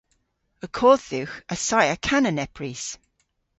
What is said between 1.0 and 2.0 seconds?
dhywgh assaya